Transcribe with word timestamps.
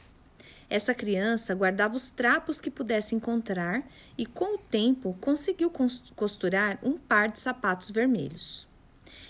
essa 0.69 0.93
criança 0.93 1.55
guardava 1.55 1.95
os 1.95 2.09
trapos 2.09 2.59
que 2.59 2.69
pudesse 2.69 3.15
encontrar 3.15 3.87
e, 4.17 4.25
com 4.25 4.55
o 4.55 4.57
tempo, 4.57 5.17
conseguiu 5.21 5.71
costurar 6.15 6.77
um 6.83 6.97
par 6.97 7.29
de 7.29 7.39
sapatos 7.39 7.89
vermelhos. 7.89 8.67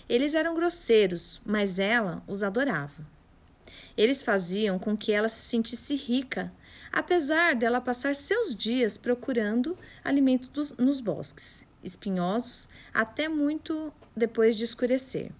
Eles 0.10 0.34
eram 0.34 0.56
grosseiros, 0.56 1.40
mas 1.46 1.78
ela 1.78 2.24
os 2.28 2.42
adorava. 2.42 3.06
Eles 3.96 4.24
faziam 4.24 4.80
com 4.80 4.98
que 4.98 5.12
ela 5.12 5.30
se 5.30 5.44
sentisse 5.44 5.96
rica, 5.96 6.52
apesar 6.92 7.56
dela 7.56 7.82
passar 7.82 8.16
seus 8.16 8.56
dias 8.56 8.98
procurando 8.98 9.78
alimento 10.04 10.50
dos, 10.50 10.72
nos 10.74 11.02
bosques 11.02 11.68
espinhosos 11.84 12.68
até 12.94 13.30
muito 13.30 13.94
depois 14.16 14.58
de 14.58 14.64
escurecer. 14.64 15.32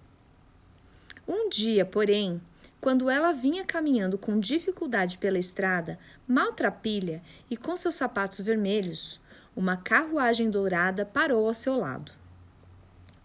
Um 1.28 1.50
dia, 1.50 1.84
porém, 1.84 2.40
quando 2.80 3.10
ela 3.10 3.32
vinha 3.32 3.62
caminhando 3.62 4.16
com 4.16 4.40
dificuldade 4.40 5.18
pela 5.18 5.38
estrada, 5.38 5.98
maltrapilha 6.26 7.22
e 7.50 7.56
com 7.56 7.76
seus 7.76 7.96
sapatos 7.96 8.40
vermelhos, 8.40 9.20
uma 9.54 9.76
carruagem 9.76 10.48
dourada 10.48 11.04
parou 11.04 11.46
ao 11.46 11.52
seu 11.52 11.76
lado. 11.76 12.12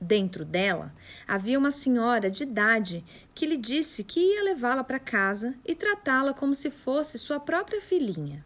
Dentro 0.01 0.43
dela 0.43 0.93
havia 1.25 1.57
uma 1.57 1.71
senhora 1.71 2.29
de 2.29 2.43
idade 2.43 3.05
que 3.33 3.45
lhe 3.45 3.55
disse 3.55 4.03
que 4.03 4.19
ia 4.19 4.43
levá-la 4.43 4.83
para 4.83 4.99
casa 4.99 5.55
e 5.65 5.73
tratá-la 5.73 6.33
como 6.33 6.53
se 6.53 6.69
fosse 6.69 7.17
sua 7.17 7.39
própria 7.39 7.79
filhinha. 7.79 8.43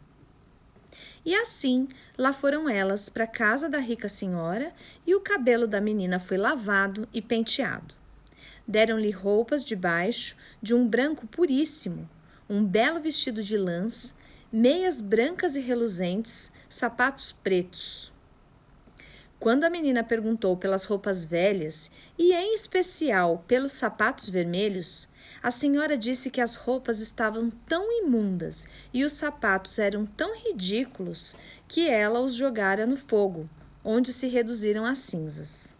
E 1.25 1.33
assim, 1.33 1.87
lá 2.15 2.31
foram 2.31 2.69
elas 2.69 3.09
para 3.09 3.23
a 3.23 3.27
casa 3.27 3.67
da 3.67 3.79
rica 3.79 4.07
senhora 4.07 4.71
e 5.05 5.15
o 5.15 5.19
cabelo 5.19 5.65
da 5.65 5.81
menina 5.81 6.19
foi 6.19 6.37
lavado 6.37 7.09
e 7.11 7.23
penteado. 7.23 7.96
Deram-lhe 8.67 9.11
roupas 9.11 9.63
de 9.63 9.75
baixo, 9.75 10.35
de 10.61 10.73
um 10.73 10.87
branco 10.87 11.25
puríssimo, 11.25 12.09
um 12.49 12.65
belo 12.65 12.99
vestido 12.99 13.41
de 13.41 13.57
lãs, 13.57 14.13
meias 14.51 14.99
brancas 14.99 15.55
e 15.55 15.59
reluzentes, 15.59 16.51
sapatos 16.67 17.31
pretos. 17.31 18.11
Quando 19.39 19.65
a 19.65 19.69
menina 19.69 20.03
perguntou 20.03 20.57
pelas 20.57 20.85
roupas 20.85 21.23
velhas 21.23 21.91
e, 22.17 22.33
em 22.33 22.55
especial, 22.55 23.45
pelos 23.47 23.71
sapatos 23.71 24.29
vermelhos, 24.29 25.07
a 25.43 25.51
senhora 25.51 25.95
disse 25.95 26.31
que 26.31 26.41
as 26.41 26.55
roupas 26.55 26.99
estavam 26.99 27.49
tão 27.49 27.91
imundas 28.03 28.65
e 28.91 29.05
os 29.05 29.13
sapatos 29.13 29.77
eram 29.77 30.05
tão 30.05 30.35
ridículos 30.35 31.35
que 31.67 31.87
ela 31.87 32.19
os 32.19 32.33
jogara 32.33 32.87
no 32.87 32.95
fogo, 32.95 33.47
onde 33.83 34.11
se 34.11 34.27
reduziram 34.27 34.83
a 34.83 34.95
cinzas. 34.95 35.76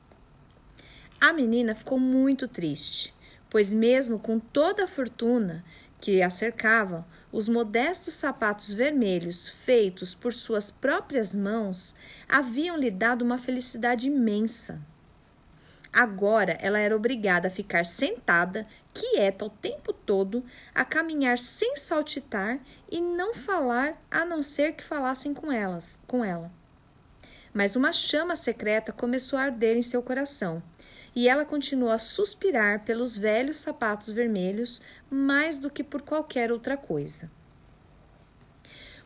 A 1.19 1.33
menina 1.33 1.73
ficou 1.73 1.99
muito 1.99 2.47
triste, 2.47 3.13
pois, 3.49 3.73
mesmo 3.73 4.19
com 4.19 4.39
toda 4.39 4.83
a 4.83 4.87
fortuna 4.87 5.63
que 5.99 6.21
a 6.21 6.29
cercava, 6.29 7.07
os 7.31 7.49
modestos 7.49 8.13
sapatos 8.13 8.71
vermelhos 8.71 9.49
feitos 9.49 10.13
por 10.13 10.31
suas 10.31 10.69
próprias 10.69 11.33
mãos 11.33 11.95
haviam 12.29 12.77
lhe 12.77 12.91
dado 12.91 13.23
uma 13.23 13.39
felicidade 13.39 14.05
imensa. 14.05 14.79
Agora 15.91 16.55
ela 16.61 16.77
era 16.77 16.95
obrigada 16.95 17.47
a 17.47 17.51
ficar 17.51 17.83
sentada, 17.83 18.67
quieta 18.93 19.45
o 19.45 19.49
tempo 19.49 19.91
todo, 19.91 20.45
a 20.75 20.85
caminhar 20.85 21.39
sem 21.39 21.75
saltitar 21.75 22.59
e 22.91 23.01
não 23.01 23.33
falar 23.33 23.99
a 24.11 24.23
não 24.23 24.43
ser 24.43 24.73
que 24.73 24.83
falassem 24.83 25.33
com 25.33 25.51
elas, 25.51 25.99
com 26.05 26.23
ela. 26.23 26.51
Mas 27.51 27.75
uma 27.75 27.91
chama 27.91 28.35
secreta 28.35 28.91
começou 28.91 29.39
a 29.39 29.43
arder 29.43 29.75
em 29.75 29.81
seu 29.81 30.03
coração 30.03 30.61
e 31.17 31.27
ela 31.27 31.43
continuou 31.43 31.89
a 31.89 31.97
suspirar 31.97 32.85
pelos 32.85 33.17
velhos 33.17 33.57
sapatos 33.57 34.13
vermelhos 34.13 34.79
mais 35.09 35.57
do 35.57 35.67
que 35.67 35.83
por 35.83 36.03
qualquer 36.03 36.51
outra 36.51 36.77
coisa. 36.77 37.27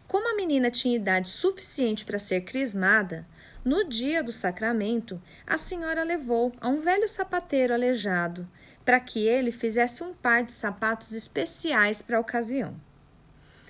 Como 0.10 0.30
a 0.30 0.36
menina 0.36 0.70
tinha 0.70 0.98
idade 0.98 1.30
suficiente 1.30 2.04
para 2.04 2.20
ser 2.20 2.42
crismada, 2.42 3.26
no 3.64 3.88
dia 3.88 4.22
do 4.22 4.34
sacramento, 4.34 5.22
a 5.48 5.58
senhora 5.58 6.04
levou 6.04 6.52
a 6.60 6.68
um 6.68 6.82
velho 6.82 7.08
sapateiro 7.08 7.74
aleijado 7.74 8.46
para 8.84 9.00
que 9.00 9.26
ele 9.26 9.50
fizesse 9.50 10.04
um 10.04 10.14
par 10.14 10.44
de 10.44 10.52
sapatos 10.52 11.14
especiais 11.14 12.02
para 12.02 12.18
a 12.18 12.20
ocasião. 12.20 12.76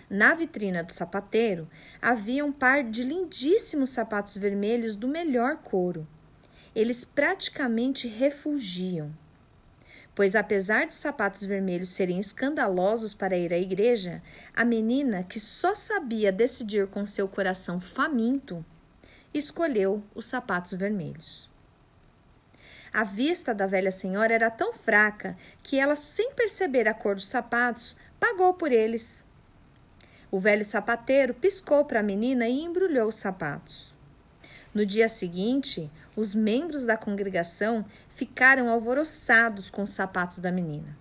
Na 0.10 0.34
vitrina 0.34 0.84
do 0.84 0.92
sapateiro 0.92 1.70
havia 2.02 2.44
um 2.44 2.52
par 2.52 2.84
de 2.84 3.04
lindíssimos 3.04 3.92
sapatos 3.92 4.36
vermelhos 4.36 4.96
do 4.96 5.08
melhor 5.08 5.58
couro 5.58 6.08
eles 6.76 7.04
praticamente 7.04 8.08
refugiam. 8.08 9.12
Pois, 10.14 10.36
apesar 10.36 10.88
de 10.88 10.94
sapatos 10.94 11.46
vermelhos 11.46 11.90
serem 11.90 12.20
escandalosos 12.20 13.14
para 13.14 13.38
ir 13.38 13.54
à 13.54 13.58
igreja, 13.58 14.22
a 14.54 14.66
menina, 14.66 15.24
que 15.24 15.40
só 15.40 15.74
sabia 15.74 16.32
decidir 16.32 16.88
com 16.88 17.06
seu 17.06 17.28
coração 17.28 17.80
faminto, 17.80 18.66
escolheu 19.34 20.04
os 20.14 20.26
sapatos 20.26 20.74
vermelhos. 20.74 21.50
A 22.94 23.06
vista 23.06 23.54
da 23.54 23.66
velha 23.66 23.92
senhora 23.92 24.34
era 24.34 24.52
tão 24.52 24.74
fraca 24.74 25.38
que 25.64 25.80
ela, 25.80 25.96
sem 25.96 26.34
perceber 26.34 26.90
a 26.90 26.94
cor 26.94 27.16
dos 27.16 27.28
sapatos, 27.28 27.96
pagou 28.20 28.54
por 28.54 28.70
eles. 28.70 29.24
O 30.30 30.40
velho 30.40 30.66
sapateiro 30.66 31.34
piscou 31.34 31.86
para 31.86 32.02
a 32.02 32.04
menina 32.04 32.50
e 32.50 32.62
embrulhou 32.62 33.08
os 33.08 33.16
sapatos. 33.16 33.96
No 34.74 34.86
dia 34.86 35.10
seguinte, 35.10 35.92
os 36.16 36.34
membros 36.34 36.86
da 36.86 36.96
congregação 36.96 37.86
ficaram 38.08 38.70
alvoroçados 38.70 39.70
com 39.70 39.82
os 39.82 39.90
sapatos 39.90 40.40
da 40.40 40.50
menina. 40.50 40.98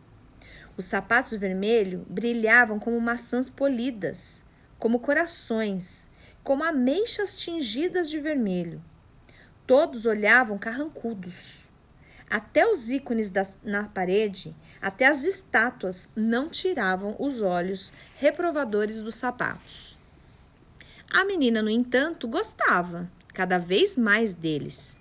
Os 0.76 0.86
sapatos 0.86 1.34
vermelhos 1.34 2.02
brilhavam 2.08 2.80
como 2.80 3.00
maçãs 3.00 3.48
polidas, 3.48 4.44
como 4.76 4.98
corações, 4.98 6.10
como 6.42 6.64
ameixas 6.64 7.36
tingidas 7.36 8.10
de 8.10 8.18
vermelho. 8.18 8.82
Todos 9.66 10.04
olhavam 10.04 10.58
carrancudos. 10.58 11.68
Até 12.28 12.66
os 12.66 12.90
ícones 12.90 13.30
das, 13.30 13.56
na 13.62 13.84
parede, 13.84 14.54
até 14.82 15.06
as 15.06 15.24
estátuas 15.24 16.08
não 16.16 16.48
tiravam 16.48 17.14
os 17.20 17.40
olhos 17.40 17.92
reprovadores 18.16 19.00
dos 19.00 19.14
sapatos. 19.14 19.96
A 21.12 21.24
menina, 21.24 21.60
no 21.62 21.70
entanto, 21.70 22.26
gostava 22.26 23.08
cada 23.32 23.58
vez 23.58 23.96
mais 23.96 24.32
deles. 24.32 25.00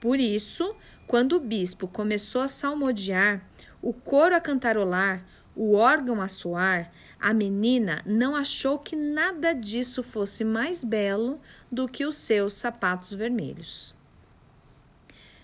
Por 0.00 0.18
isso, 0.18 0.74
quando 1.06 1.36
o 1.36 1.40
bispo 1.40 1.86
começou 1.86 2.40
a 2.40 2.48
salmodiar, 2.48 3.46
o 3.80 3.92
coro 3.92 4.34
a 4.34 4.40
cantarolar, 4.40 5.24
o 5.54 5.74
órgão 5.74 6.20
a 6.20 6.28
soar, 6.28 6.90
a 7.20 7.32
menina 7.32 8.02
não 8.04 8.34
achou 8.34 8.78
que 8.78 8.96
nada 8.96 9.52
disso 9.52 10.02
fosse 10.02 10.44
mais 10.44 10.82
belo 10.82 11.40
do 11.70 11.86
que 11.88 12.04
os 12.04 12.16
seus 12.16 12.54
sapatos 12.54 13.14
vermelhos. 13.14 13.94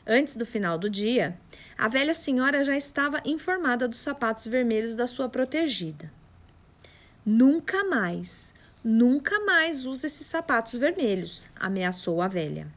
Antes 0.06 0.34
do 0.34 0.46
final 0.46 0.78
do 0.78 0.88
dia, 0.88 1.38
a 1.76 1.86
velha 1.86 2.14
senhora 2.14 2.64
já 2.64 2.76
estava 2.76 3.20
informada 3.24 3.86
dos 3.86 4.00
sapatos 4.00 4.46
vermelhos 4.46 4.96
da 4.96 5.06
sua 5.06 5.28
protegida. 5.28 6.10
Nunca 7.24 7.84
mais 7.84 8.54
Nunca 8.83 9.41
mais 9.41 9.86
use 9.86 10.07
esses 10.07 10.27
sapatos 10.27 10.75
vermelhos, 10.75 11.48
ameaçou 11.57 12.22
a 12.22 12.28
velha. 12.28 12.69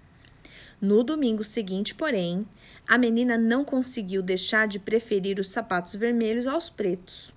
No 0.81 1.03
domingo 1.03 1.43
seguinte, 1.43 1.93
porém, 1.93 2.47
a 2.89 2.97
menina 2.97 3.37
não 3.37 3.63
conseguiu 3.63 4.23
deixar 4.23 4.67
de 4.67 4.79
preferir 4.79 5.39
os 5.39 5.49
sapatos 5.49 5.95
vermelhos 5.95 6.47
aos 6.47 6.71
pretos. 6.71 7.31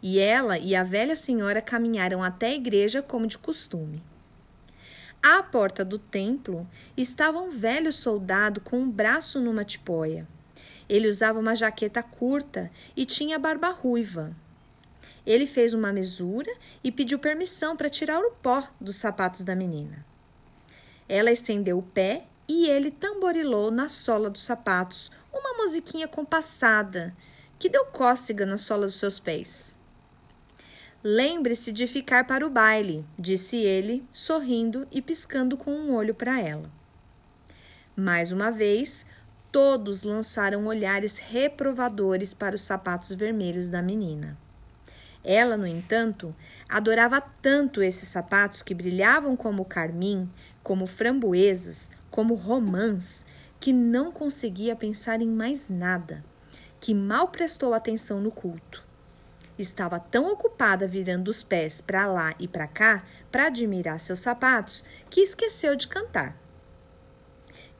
E 0.00 0.20
ela 0.20 0.56
e 0.58 0.76
a 0.76 0.84
velha 0.84 1.16
senhora 1.16 1.60
caminharam 1.60 2.22
até 2.22 2.48
a 2.48 2.54
igreja 2.54 3.02
como 3.02 3.26
de 3.26 3.36
costume. 3.36 4.00
À 5.20 5.42
porta 5.42 5.84
do 5.84 5.98
templo 5.98 6.68
estava 6.96 7.40
um 7.40 7.50
velho 7.50 7.92
soldado 7.92 8.60
com 8.60 8.78
um 8.78 8.90
braço 8.90 9.40
numa 9.40 9.64
tipóia. 9.64 10.26
Ele 10.88 11.08
usava 11.08 11.40
uma 11.40 11.56
jaqueta 11.56 12.02
curta 12.02 12.70
e 12.96 13.04
tinha 13.04 13.40
barba 13.40 13.70
ruiva. 13.70 14.36
Ele 15.24 15.46
fez 15.46 15.72
uma 15.72 15.92
mesura 15.92 16.52
e 16.82 16.90
pediu 16.90 17.18
permissão 17.18 17.76
para 17.76 17.90
tirar 17.90 18.20
o 18.20 18.32
pó 18.32 18.68
dos 18.80 18.96
sapatos 18.96 19.44
da 19.44 19.54
menina. 19.54 20.04
Ela 21.08 21.30
estendeu 21.30 21.78
o 21.78 21.82
pé 21.82 22.26
e 22.48 22.66
ele 22.68 22.90
tamborilou 22.90 23.70
na 23.70 23.88
sola 23.88 24.28
dos 24.28 24.42
sapatos 24.42 25.10
uma 25.32 25.54
musiquinha 25.62 26.08
compassada 26.08 27.14
que 27.58 27.68
deu 27.68 27.86
cócega 27.86 28.44
na 28.44 28.56
sola 28.56 28.86
dos 28.86 28.96
seus 28.96 29.20
pés. 29.20 29.76
Lembre-se 31.04 31.72
de 31.72 31.86
ficar 31.86 32.26
para 32.26 32.46
o 32.46 32.50
baile, 32.50 33.04
disse 33.18 33.56
ele, 33.56 34.04
sorrindo 34.12 34.86
e 34.90 35.02
piscando 35.02 35.56
com 35.56 35.72
um 35.72 35.94
olho 35.94 36.14
para 36.14 36.40
ela. 36.40 36.70
Mais 37.96 38.32
uma 38.32 38.50
vez, 38.50 39.04
todos 39.50 40.02
lançaram 40.02 40.66
olhares 40.66 41.18
reprovadores 41.18 42.32
para 42.32 42.54
os 42.54 42.62
sapatos 42.62 43.14
vermelhos 43.14 43.68
da 43.68 43.82
menina. 43.82 44.38
Ela, 45.24 45.56
no 45.56 45.66
entanto, 45.66 46.34
adorava 46.68 47.20
tanto 47.20 47.82
esses 47.82 48.08
sapatos 48.08 48.62
que 48.62 48.74
brilhavam 48.74 49.36
como 49.36 49.64
carmim, 49.64 50.28
como 50.62 50.86
framboesas, 50.86 51.90
como 52.10 52.34
romãs, 52.34 53.24
que 53.60 53.72
não 53.72 54.10
conseguia 54.10 54.74
pensar 54.74 55.20
em 55.20 55.28
mais 55.28 55.68
nada, 55.68 56.24
que 56.80 56.92
mal 56.92 57.28
prestou 57.28 57.72
atenção 57.72 58.20
no 58.20 58.32
culto. 58.32 58.84
Estava 59.56 60.00
tão 60.00 60.32
ocupada 60.32 60.88
virando 60.88 61.28
os 61.28 61.44
pés 61.44 61.80
para 61.80 62.06
lá 62.06 62.34
e 62.38 62.48
para 62.48 62.66
cá 62.66 63.04
para 63.30 63.46
admirar 63.46 64.00
seus 64.00 64.18
sapatos 64.18 64.82
que 65.08 65.20
esqueceu 65.20 65.76
de 65.76 65.86
cantar. 65.86 66.36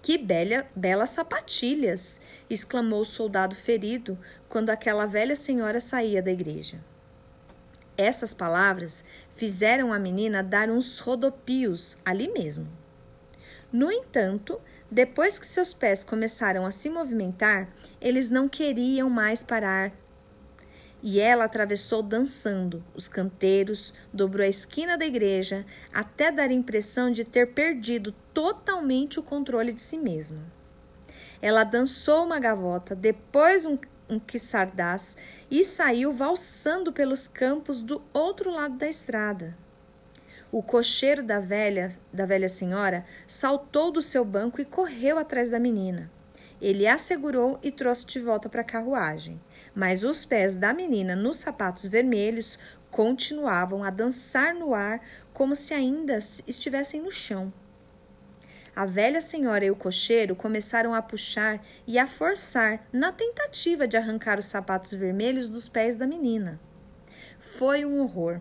Que 0.00 0.18
bela, 0.18 0.66
belas 0.76 1.10
sapatilhas! 1.10 2.20
exclamou 2.50 3.00
o 3.00 3.04
soldado 3.04 3.54
ferido 3.54 4.18
quando 4.48 4.70
aquela 4.70 5.06
velha 5.06 5.34
senhora 5.34 5.80
saía 5.80 6.22
da 6.22 6.30
igreja. 6.30 6.78
Essas 7.96 8.32
palavras 8.32 9.04
fizeram 9.30 9.92
a 9.92 9.98
menina 9.98 10.42
dar 10.42 10.70
uns 10.70 10.98
rodopios 10.98 11.98
ali 12.04 12.28
mesmo. 12.28 12.66
No 13.72 13.90
entanto, 13.90 14.60
depois 14.90 15.38
que 15.38 15.46
seus 15.46 15.72
pés 15.72 16.04
começaram 16.04 16.66
a 16.66 16.70
se 16.70 16.90
movimentar, 16.90 17.68
eles 18.00 18.28
não 18.28 18.48
queriam 18.48 19.08
mais 19.08 19.42
parar 19.42 19.92
e 21.02 21.18
ela 21.18 21.44
atravessou 21.44 22.02
dançando 22.02 22.82
os 22.94 23.08
canteiros, 23.08 23.92
dobrou 24.12 24.46
a 24.46 24.48
esquina 24.48 24.96
da 24.96 25.04
igreja, 25.04 25.66
até 25.92 26.30
dar 26.30 26.48
a 26.48 26.52
impressão 26.52 27.10
de 27.10 27.24
ter 27.24 27.48
perdido 27.48 28.14
totalmente 28.32 29.18
o 29.18 29.22
controle 29.22 29.72
de 29.72 29.82
si 29.82 29.98
mesma. 29.98 30.40
Ela 31.40 31.64
dançou 31.64 32.24
uma 32.24 32.38
gavota, 32.38 32.94
depois 32.94 33.66
um, 33.66 33.76
um 34.12 34.18
quissardás 34.20 35.16
e 35.50 35.64
saiu 35.64 36.12
valsando 36.12 36.92
pelos 36.92 37.26
campos 37.26 37.80
do 37.80 38.02
outro 38.12 38.50
lado 38.50 38.76
da 38.76 38.88
estrada. 38.88 39.56
O 40.50 40.62
cocheiro 40.62 41.22
da 41.22 41.40
velha, 41.40 41.90
da 42.12 42.26
velha 42.26 42.48
senhora 42.48 43.04
saltou 43.26 43.90
do 43.90 44.02
seu 44.02 44.24
banco 44.24 44.60
e 44.60 44.64
correu 44.64 45.18
atrás 45.18 45.50
da 45.50 45.58
menina. 45.58 46.10
Ele 46.60 46.86
a 46.86 46.98
segurou 46.98 47.58
e 47.62 47.72
trouxe 47.72 48.06
de 48.06 48.20
volta 48.20 48.48
para 48.48 48.60
a 48.60 48.64
carruagem 48.64 49.40
mas 49.74 50.04
os 50.04 50.24
pés 50.24 50.54
da 50.54 50.72
menina 50.72 51.16
nos 51.16 51.36
sapatos 51.36 51.86
vermelhos 51.86 52.58
continuavam 52.90 53.82
a 53.82 53.90
dançar 53.90 54.54
no 54.54 54.74
ar 54.74 55.00
como 55.32 55.56
se 55.56 55.72
ainda 55.72 56.18
estivessem 56.46 57.00
no 57.00 57.10
chão. 57.10 57.52
A 58.74 58.86
velha 58.86 59.20
senhora 59.20 59.64
e 59.64 59.70
o 59.70 59.76
cocheiro 59.76 60.34
começaram 60.34 60.94
a 60.94 61.02
puxar 61.02 61.62
e 61.86 61.98
a 61.98 62.06
forçar 62.06 62.86
na 62.90 63.12
tentativa 63.12 63.86
de 63.86 63.98
arrancar 63.98 64.38
os 64.38 64.46
sapatos 64.46 64.94
vermelhos 64.94 65.48
dos 65.48 65.68
pés 65.68 65.94
da 65.94 66.06
menina. 66.06 66.58
Foi 67.38 67.84
um 67.84 68.00
horror. 68.00 68.40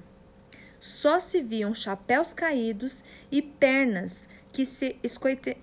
Só 0.80 1.19
se 1.19 1.42
viam 1.42 1.74
chapéus 1.74 2.33
caídos 2.33 3.04
e 3.30 3.42
pernas 3.42 4.30
que 4.54 4.66
se 4.66 4.95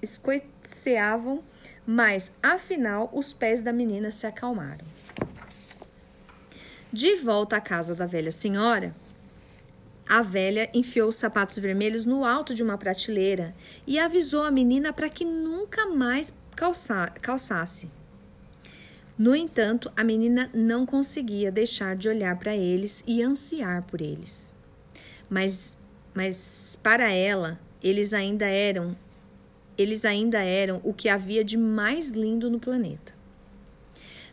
escoiceavam, 0.03 1.43
mas 1.87 2.31
afinal 2.43 3.11
os 3.13 3.33
pés 3.33 3.63
da 3.63 3.73
menina 3.73 4.11
se 4.11 4.27
acalmaram. 4.27 4.85
De 6.93 7.17
volta 7.17 7.57
à 7.57 7.61
casa 7.61 7.95
da 7.95 8.07
velha 8.07 8.31
senhora, 8.31 8.95
a 10.09 10.23
velha 10.23 10.71
enfiou 10.73 11.09
os 11.09 11.17
sapatos 11.17 11.59
vermelhos 11.59 12.05
no 12.05 12.25
alto 12.25 12.55
de 12.55 12.63
uma 12.63 12.79
prateleira 12.79 13.55
e 13.87 13.99
avisou 13.99 14.43
a 14.43 14.51
menina 14.51 14.93
para 14.93 15.09
que 15.09 15.25
nunca 15.25 15.87
mais 15.87 16.33
calça, 16.57 17.09
calçasse. 17.21 17.91
No 19.19 19.35
entanto, 19.35 19.93
a 19.97 20.03
menina 20.03 20.49
não 20.55 20.87
conseguia 20.87 21.53
deixar 21.53 21.97
de 21.97 22.09
olhar 22.09 22.39
para 22.39 22.57
eles 22.57 23.03
e 23.07 23.23
ansiar 23.23 23.83
por 23.83 24.01
eles. 24.01 24.55
Mas, 25.29 25.77
mas 26.15 26.79
para 26.83 27.13
ela, 27.13 27.61
eles 27.83 28.15
ainda 28.15 28.47
eram 28.47 28.97
eles 29.77 30.05
ainda 30.05 30.43
eram 30.43 30.81
o 30.83 30.93
que 30.93 31.09
havia 31.09 31.45
de 31.45 31.57
mais 31.57 32.09
lindo 32.11 32.51
no 32.51 32.59
planeta. 32.59 33.15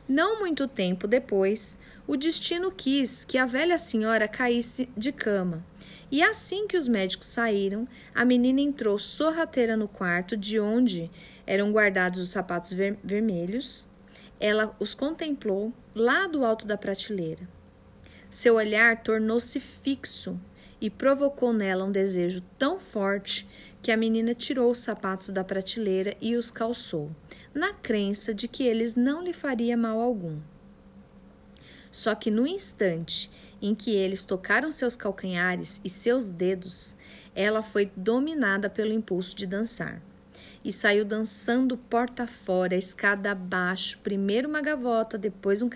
Não 0.10 0.40
muito 0.40 0.68
tempo 0.68 1.08
depois, 1.08 1.78
o 2.08 2.16
destino 2.16 2.72
quis 2.72 3.26
que 3.26 3.38
a 3.38 3.46
velha 3.46 3.78
senhora 3.78 4.28
caísse 4.28 4.88
de 4.96 5.12
cama. 5.12 5.66
E 6.12 6.22
assim 6.22 6.68
que 6.68 6.78
os 6.78 6.88
médicos 6.88 7.28
saíram, 7.28 7.88
a 8.14 8.24
menina 8.24 8.62
entrou 8.62 8.98
sorrateira 9.00 9.76
no 9.76 9.88
quarto 9.88 10.38
de 10.38 10.60
onde 10.60 11.10
eram 11.48 11.72
guardados 11.72 12.20
os 12.20 12.30
sapatos 12.30 12.74
ver 12.74 12.98
vermelhos. 13.04 13.88
Ela 14.40 14.76
os 14.80 14.94
contemplou 14.94 15.74
lá 15.96 16.28
do 16.28 16.46
alto 16.46 16.68
da 16.68 16.78
prateleira. 16.78 17.48
Seu 18.30 18.56
olhar 18.56 19.02
tornou-se 19.02 19.60
fixo 19.60 20.40
e 20.80 20.90
provocou 20.90 21.54
nela 21.54 21.86
um 21.86 21.92
desejo 21.92 22.42
tão 22.60 22.78
forte 22.78 23.48
que 23.82 23.92
a 23.92 23.98
menina 23.98 24.34
tirou 24.34 24.72
os 24.72 24.80
sapatos 24.80 25.30
da 25.30 25.44
prateleira 25.44 26.16
e 26.22 26.36
os 26.36 26.52
calçou, 26.52 27.10
na 27.54 27.74
crença 27.74 28.34
de 28.34 28.48
que 28.48 28.64
eles 28.64 28.94
não 28.94 29.24
lhe 29.24 29.34
faria 29.34 29.78
mal 29.78 30.00
algum. 30.00 30.40
Só 31.96 32.14
que 32.14 32.30
no 32.30 32.46
instante 32.46 33.32
em 33.62 33.74
que 33.74 33.96
eles 33.96 34.22
tocaram 34.26 34.70
seus 34.70 34.98
calcanhares 34.98 35.80
e 35.82 35.90
seus 35.90 36.28
dedos, 36.28 36.94
ela 37.34 37.62
foi 37.62 37.90
dominada 37.96 38.70
pelo 38.70 38.92
impulso 38.92 39.34
de 39.34 39.46
dançar. 39.46 40.02
E 40.62 40.74
saiu 40.74 41.06
dançando 41.06 41.78
porta 41.78 42.28
fora, 42.28 42.76
escada 42.76 43.32
abaixo, 43.32 43.98
primeiro 44.00 44.50
uma 44.50 44.60
gavota, 44.60 45.18
depois 45.18 45.62
um 45.62 45.70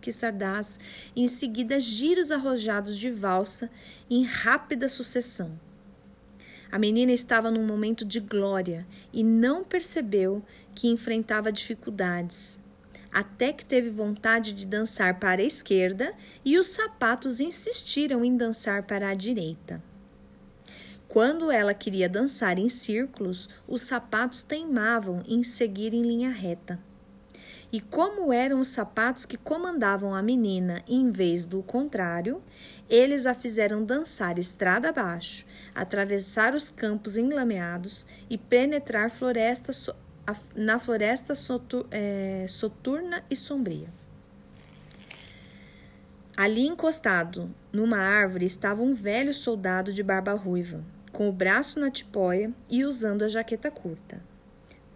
quissardás, 0.00 0.80
em 1.14 1.28
seguida 1.28 1.78
giros 1.78 2.32
arrojados 2.32 2.96
de 2.96 3.10
valsa 3.10 3.70
em 4.08 4.24
rápida 4.24 4.88
sucessão. 4.88 5.60
A 6.72 6.78
menina 6.78 7.12
estava 7.12 7.50
num 7.50 7.66
momento 7.66 8.02
de 8.02 8.18
glória 8.18 8.86
e 9.12 9.22
não 9.22 9.62
percebeu 9.62 10.42
que 10.74 10.88
enfrentava 10.88 11.52
dificuldades 11.52 12.58
até 13.16 13.50
que 13.50 13.64
teve 13.64 13.88
vontade 13.88 14.52
de 14.52 14.66
dançar 14.66 15.18
para 15.18 15.40
a 15.40 15.44
esquerda 15.44 16.12
e 16.44 16.58
os 16.58 16.66
sapatos 16.66 17.40
insistiram 17.40 18.22
em 18.22 18.36
dançar 18.36 18.82
para 18.82 19.08
a 19.08 19.14
direita. 19.14 19.82
Quando 21.08 21.50
ela 21.50 21.72
queria 21.72 22.10
dançar 22.10 22.58
em 22.58 22.68
círculos, 22.68 23.48
os 23.66 23.80
sapatos 23.80 24.42
teimavam 24.42 25.22
em 25.26 25.42
seguir 25.42 25.94
em 25.94 26.02
linha 26.02 26.28
reta. 26.28 26.78
E 27.72 27.80
como 27.80 28.34
eram 28.34 28.60
os 28.60 28.68
sapatos 28.68 29.24
que 29.24 29.38
comandavam 29.38 30.14
a 30.14 30.20
menina 30.20 30.82
em 30.86 31.10
vez 31.10 31.46
do 31.46 31.62
contrário, 31.62 32.42
eles 32.86 33.24
a 33.24 33.32
fizeram 33.32 33.82
dançar 33.82 34.38
estrada 34.38 34.90
abaixo, 34.90 35.46
atravessar 35.74 36.54
os 36.54 36.68
campos 36.68 37.16
enlameados 37.16 38.06
e 38.28 38.36
penetrar 38.36 39.08
florestas 39.08 39.88
na 40.54 40.78
floresta 40.78 41.34
é, 41.90 42.46
soturna 42.48 43.24
e 43.30 43.36
sombria. 43.36 43.88
Ali 46.36 46.66
encostado 46.66 47.54
numa 47.72 47.98
árvore 47.98 48.44
estava 48.44 48.82
um 48.82 48.92
velho 48.92 49.32
soldado 49.32 49.92
de 49.92 50.02
barba 50.02 50.34
ruiva, 50.34 50.84
com 51.10 51.28
o 51.28 51.32
braço 51.32 51.80
na 51.80 51.90
tipóia 51.90 52.52
e 52.68 52.84
usando 52.84 53.22
a 53.22 53.28
jaqueta 53.28 53.70
curta. 53.70 54.22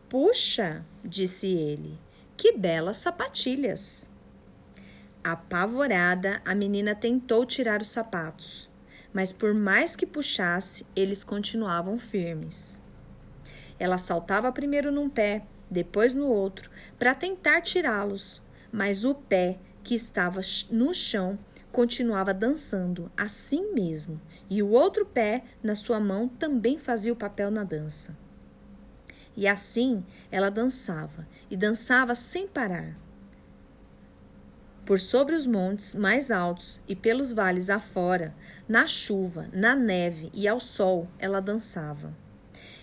Puxa, 0.09 0.85
disse 1.05 1.47
ele, 1.47 1.99
que 2.37 2.53
belas 2.53 2.99
sapatilhas! 2.99 4.11
Apavorada, 5.23 6.43
a 6.45 6.55
menina 6.55 6.95
tentou 6.95 7.47
tirar 7.47 7.81
os 7.81 7.89
sapatos, 7.89 8.69
mas 9.13 9.33
por 9.33 9.55
mais 9.55 9.95
que 9.95 10.07
puxasse, 10.07 10.85
eles 10.95 11.25
continuavam 11.25 11.99
firmes. 11.99 12.83
Ela 13.81 13.97
saltava 13.97 14.53
primeiro 14.53 14.93
num 14.93 15.09
pé, 15.09 15.43
depois 15.71 16.13
no 16.13 16.27
outro, 16.27 16.71
para 16.99 17.15
tentar 17.15 17.63
tirá-los, 17.63 18.43
mas 18.71 19.07
o 19.07 19.15
pé, 19.15 19.59
que 19.83 19.95
estava 19.95 20.43
no 20.71 20.93
chão, 20.93 21.39
continuava 21.73 22.35
dançando 22.35 23.11
assim 23.17 23.73
mesmo, 23.73 24.21
e 24.51 24.63
o 24.63 24.69
outro 24.69 25.07
pé, 25.07 25.45
na 25.63 25.75
sua 25.75 25.99
mão, 25.99 26.29
também 26.29 26.79
fazia 26.79 27.13
o 27.13 27.17
papel 27.17 27.51
na 27.51 27.65
dança. 27.65 28.15
E 29.35 29.47
assim 29.47 30.05
ela 30.31 30.51
dançava, 30.51 31.27
e 31.51 31.57
dançava 31.57 32.15
sem 32.15 32.47
parar. 32.47 32.95
Por 34.85 34.99
sobre 34.99 35.35
os 35.35 35.47
montes 35.47 35.95
mais 35.95 36.31
altos 36.31 36.83
e 36.87 36.95
pelos 36.95 37.33
vales 37.33 37.71
afora, 37.71 38.35
na 38.69 38.87
chuva, 38.87 39.49
na 39.55 39.75
neve 39.75 40.31
e 40.35 40.47
ao 40.47 40.61
sol, 40.61 41.09
ela 41.19 41.41
dançava. 41.41 42.13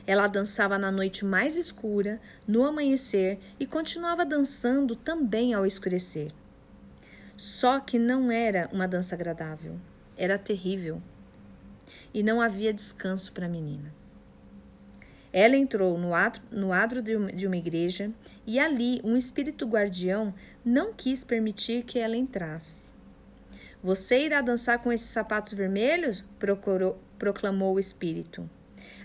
Ela 0.08 0.28
dançava 0.28 0.80
na 0.80 0.90
noite 0.90 1.26
mais 1.26 1.58
escura, 1.58 2.22
no 2.48 2.64
amanhecer 2.64 3.38
e 3.60 3.68
continuava 3.68 4.26
dançando 4.26 4.96
também 4.96 5.54
ao 5.54 5.66
escurecer. 5.66 6.32
Só 7.36 7.82
que 7.82 8.00
não 8.00 8.32
era 8.32 8.70
uma 8.72 8.88
dança 8.88 9.14
agradável. 9.14 9.78
era 10.18 10.40
terrível 10.40 11.00
e 12.12 12.24
não 12.24 12.42
havia 12.42 12.74
descanso 12.74 13.32
para 13.32 13.46
a 13.46 13.50
menina. 13.50 13.94
Ela 15.32 15.56
entrou 15.56 15.98
no 15.98 16.14
adro, 16.14 16.42
no 16.50 16.74
adro 16.74 17.02
de, 17.02 17.16
uma, 17.16 17.58
igreja 17.58 18.12
e 18.46 18.60
ali 18.60 19.00
um 19.04 19.16
espírito 19.16 19.68
guardião 19.68 20.34
não 20.66 20.94
quis 20.94 21.24
permitir 21.24 21.84
que 21.84 22.00
ela 22.00 22.18
entrasse. 22.18 22.92
Você 23.84 24.26
irá 24.26 24.42
dançar 24.42 24.80
com 24.80 24.92
esses 24.92 25.10
sapatos 25.10 25.54
vermelhos? 25.54 26.24
Procurou, 26.40 26.98
proclamou 27.20 27.76
o 27.76 27.80
espírito. 27.80 28.50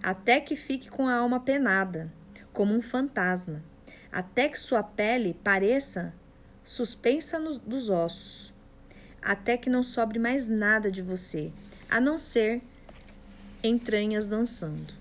Até 0.03 0.41
que 0.41 0.57
fique 0.57 0.91
com 0.91 1.07
a 1.07 1.15
alma 1.15 1.39
penada, 1.39 2.13
como 2.53 2.75
um 2.75 2.83
fantasma, 2.83 3.63
até 4.11 4.49
que 4.49 4.59
sua 4.59 4.83
pele 4.83 5.37
pareça 5.45 6.13
suspensa 6.65 7.39
no, 7.39 7.59
dos 7.59 7.89
ossos, 7.89 8.53
até 9.21 9.57
que 9.57 9.71
não 9.71 9.83
sobre 9.83 10.19
mais 10.19 10.49
nada 10.49 10.91
de 10.91 11.03
você, 11.03 11.53
a 11.89 12.01
não 12.01 12.19
ser 12.19 12.63
entranhas 13.63 14.27
dançando. 14.27 14.95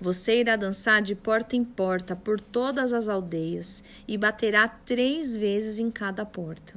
Você 0.00 0.40
irá 0.40 0.56
dançar 0.56 1.00
de 1.00 1.14
porta 1.14 1.56
em 1.56 1.64
porta 1.64 2.14
por 2.14 2.38
todas 2.40 2.92
as 2.92 3.08
aldeias 3.08 3.82
e 4.06 4.16
baterá 4.18 4.68
três 4.68 5.36
vezes 5.36 5.78
em 5.78 5.90
cada 5.90 6.24
porta. 6.24 6.74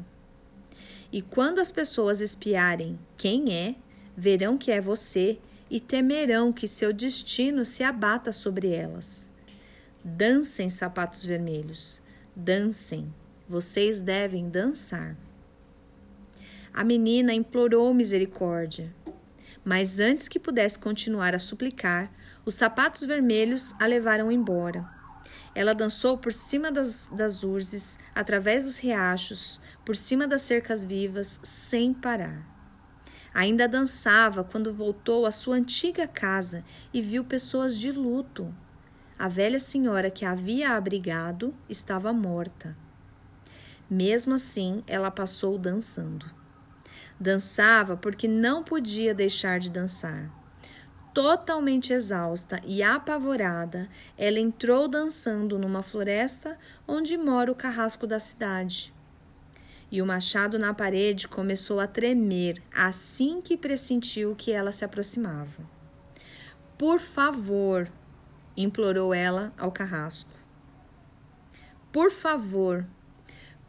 E 1.11 1.21
quando 1.21 1.59
as 1.59 1.71
pessoas 1.71 2.21
espiarem 2.21 2.97
quem 3.17 3.53
é, 3.53 3.75
verão 4.15 4.57
que 4.57 4.71
é 4.71 4.79
você 4.79 5.37
e 5.69 5.79
temerão 5.79 6.51
que 6.51 6.67
seu 6.67 6.91
destino 6.91 7.63
se 7.63 7.83
abata 7.83 8.31
sobre 8.31 8.73
elas. 8.73 9.31
Dancem, 10.03 10.69
sapatos 10.69 11.25
vermelhos, 11.25 12.01
dancem, 12.35 13.13
vocês 13.47 13.99
devem 13.99 14.49
dançar. 14.49 15.15
A 16.73 16.83
menina 16.83 17.33
implorou 17.33 17.93
misericórdia, 17.93 18.93
mas 19.63 19.99
antes 19.99 20.27
que 20.27 20.39
pudesse 20.39 20.79
continuar 20.79 21.35
a 21.35 21.39
suplicar, 21.39 22.11
os 22.45 22.55
sapatos 22.55 23.05
vermelhos 23.05 23.73
a 23.79 23.85
levaram 23.85 24.31
embora. 24.31 24.89
Ela 25.53 25.73
dançou 25.73 26.17
por 26.17 26.31
cima 26.31 26.71
das, 26.71 27.07
das 27.07 27.43
urzes, 27.43 27.99
através 28.15 28.63
dos 28.63 28.79
riachos, 28.79 29.59
por 29.83 29.95
cima 29.95 30.27
das 30.27 30.43
cercas 30.43 30.85
vivas, 30.85 31.39
sem 31.43 31.93
parar. 31.93 32.58
Ainda 33.39 33.69
dançava 33.69 34.43
quando 34.43 34.73
voltou 34.73 35.25
à 35.25 35.31
sua 35.31 35.55
antiga 35.55 36.05
casa 36.05 36.61
e 36.93 37.01
viu 37.01 37.23
pessoas 37.23 37.77
de 37.77 37.89
luto. 37.89 38.53
A 39.17 39.29
velha 39.29 39.61
senhora 39.61 40.11
que 40.11 40.25
a 40.25 40.31
havia 40.31 40.71
abrigado 40.75 41.55
estava 41.69 42.11
morta. 42.11 42.75
Mesmo 43.89 44.33
assim, 44.33 44.83
ela 44.85 45.09
passou 45.09 45.57
dançando. 45.57 46.25
Dançava 47.17 47.95
porque 47.95 48.27
não 48.27 48.61
podia 48.61 49.13
deixar 49.13 49.57
de 49.57 49.71
dançar. 49.71 50.29
Totalmente 51.13 51.93
exausta 51.93 52.59
e 52.65 52.83
apavorada, 52.83 53.87
ela 54.17 54.37
entrou 54.37 54.85
dançando 54.85 55.57
numa 55.57 55.81
floresta 55.81 56.57
onde 56.85 57.17
mora 57.17 57.49
o 57.49 57.55
carrasco 57.55 58.05
da 58.05 58.19
cidade. 58.19 58.93
E 59.91 60.01
o 60.01 60.05
machado 60.05 60.59
na 60.59 60.73
parede 60.73 61.27
começou 61.27 61.79
a 61.79 61.87
tremer 61.87 62.61
assim 62.71 63.41
que 63.41 63.57
pressentiu 63.57 64.35
que 64.35 64.51
ela 64.51 64.71
se 64.71 64.85
aproximava. 64.85 65.63
Por 66.77 66.99
favor, 66.99 67.91
implorou 68.55 69.13
ela 69.13 69.51
ao 69.57 69.71
carrasco. 69.71 70.31
Por 71.91 72.11
favor, 72.11 72.85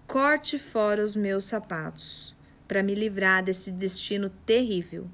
corte 0.06 0.58
fora 0.58 1.02
os 1.02 1.16
meus 1.16 1.44
sapatos 1.44 2.36
para 2.68 2.82
me 2.82 2.94
livrar 2.94 3.42
desse 3.42 3.72
destino 3.72 4.28
terrível. 4.44 5.10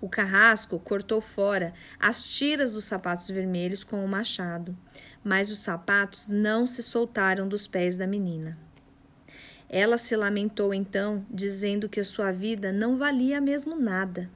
O 0.00 0.08
carrasco 0.08 0.78
cortou 0.78 1.20
fora 1.20 1.74
as 1.98 2.24
tiras 2.24 2.72
dos 2.72 2.84
sapatos 2.84 3.28
vermelhos 3.28 3.84
com 3.84 4.04
o 4.04 4.08
machado, 4.08 4.76
mas 5.22 5.50
os 5.50 5.58
sapatos 5.58 6.26
não 6.26 6.66
se 6.66 6.82
soltaram 6.82 7.48
dos 7.48 7.66
pés 7.66 7.96
da 7.96 8.06
menina. 8.06 8.58
Ela 9.72 9.98
se 9.98 10.14
lamentou 10.14 10.72
então, 10.72 11.26
dizendo 11.30 11.88
que 11.88 12.04
sua 12.04 12.30
vida 12.30 12.70
não 12.70 12.96
valia 12.96 13.40
mesmo 13.40 13.74
nada 13.74 14.30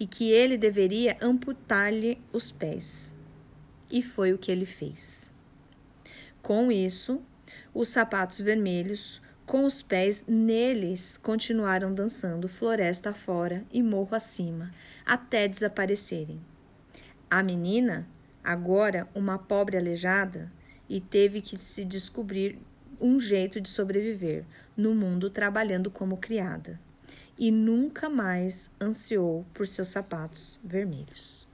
e 0.00 0.06
que 0.06 0.30
ele 0.30 0.56
deveria 0.56 1.16
amputar-lhe 1.20 2.18
os 2.32 2.50
pés. 2.50 3.14
E 3.90 4.00
foi 4.00 4.32
o 4.32 4.38
que 4.38 4.50
ele 4.50 4.64
fez. 4.64 5.30
Com 6.40 6.70
isso, 6.70 7.20
os 7.74 7.88
sapatos 7.88 8.40
vermelhos 8.40 9.20
com 9.46 9.64
os 9.64 9.82
pés 9.82 10.24
neles, 10.26 11.18
continuaram 11.18 11.92
dançando 11.92 12.48
floresta 12.48 13.12
fora 13.12 13.62
e 13.70 13.82
morro 13.82 14.14
acima, 14.14 14.70
até 15.04 15.46
desaparecerem. 15.46 16.40
A 17.30 17.42
menina, 17.42 18.08
agora 18.42 19.06
uma 19.14 19.38
pobre 19.38 19.76
aleijada, 19.76 20.50
e 20.88 21.00
teve 21.00 21.40
que 21.40 21.58
se 21.58 21.84
descobrir 21.84 22.58
um 23.04 23.20
jeito 23.20 23.60
de 23.60 23.68
sobreviver 23.68 24.46
no 24.74 24.94
mundo 24.94 25.28
trabalhando 25.28 25.90
como 25.90 26.16
criada, 26.16 26.80
e 27.38 27.50
nunca 27.50 28.08
mais 28.08 28.70
ansiou 28.80 29.44
por 29.52 29.66
seus 29.66 29.88
sapatos 29.88 30.58
vermelhos. 30.64 31.46